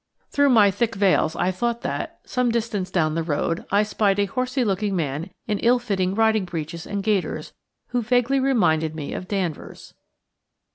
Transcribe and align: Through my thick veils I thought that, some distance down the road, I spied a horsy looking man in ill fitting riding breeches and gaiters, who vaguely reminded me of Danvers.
Through 0.31 0.49
my 0.49 0.71
thick 0.71 0.95
veils 0.95 1.35
I 1.35 1.51
thought 1.51 1.81
that, 1.81 2.21
some 2.25 2.49
distance 2.49 2.89
down 2.89 3.13
the 3.13 3.21
road, 3.21 3.65
I 3.69 3.83
spied 3.83 4.17
a 4.17 4.25
horsy 4.25 4.63
looking 4.65 4.95
man 4.95 5.29
in 5.45 5.59
ill 5.59 5.77
fitting 5.77 6.15
riding 6.15 6.45
breeches 6.45 6.87
and 6.87 7.03
gaiters, 7.03 7.53
who 7.89 8.01
vaguely 8.01 8.39
reminded 8.39 8.95
me 8.95 9.13
of 9.13 9.27
Danvers. 9.27 9.93